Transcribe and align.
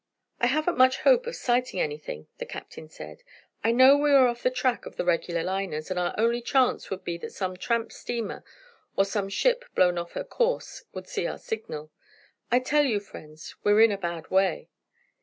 "I 0.39 0.47
haven't 0.47 0.79
much 0.79 1.01
hope 1.01 1.27
of 1.27 1.35
sighting 1.35 1.79
anything," 1.79 2.25
the 2.39 2.45
captain 2.47 2.89
said. 2.89 3.21
"I 3.63 3.71
know 3.71 3.95
we 3.95 4.09
are 4.09 4.27
off 4.27 4.41
the 4.41 4.49
track 4.49 4.87
of 4.87 4.95
the 4.95 5.05
regular 5.05 5.43
liners, 5.43 5.91
and 5.91 5.99
our 5.99 6.15
only 6.17 6.41
chance 6.41 6.89
would 6.89 7.03
be 7.03 7.19
that 7.19 7.31
some 7.33 7.55
tramp 7.55 7.91
steamer, 7.91 8.43
or 8.95 9.05
some 9.05 9.29
ship 9.29 9.63
blown 9.75 9.99
off 9.99 10.13
her 10.13 10.23
course, 10.23 10.85
would 10.91 11.07
see 11.07 11.27
our 11.27 11.37
signal. 11.37 11.91
I 12.51 12.61
tell 12.61 12.83
you, 12.85 12.99
friends, 12.99 13.53
we're 13.63 13.81
in 13.83 13.91
a 13.91 13.97
bad 13.99 14.31
way." 14.31 14.69